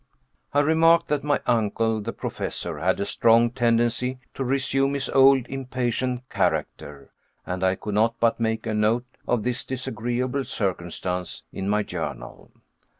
I 0.51 0.61
remarked 0.61 1.09
that 1.09 1.23
my 1.23 1.41
uncle, 1.45 2.01
the 2.01 2.11
Professor, 2.11 2.79
had 2.79 2.99
a 2.99 3.05
strong 3.05 3.51
tendency 3.51 4.17
to 4.33 4.43
resume 4.43 4.95
his 4.95 5.09
old 5.09 5.45
impatient 5.45 6.27
character, 6.31 7.11
and 7.45 7.63
I 7.63 7.75
could 7.75 7.93
not 7.93 8.15
but 8.19 8.39
make 8.39 8.65
a 8.65 8.73
note 8.73 9.05
of 9.27 9.43
this 9.43 9.63
disagreeable 9.63 10.43
circumstance 10.43 11.43
in 11.53 11.69
my 11.69 11.83
journal. 11.83 12.49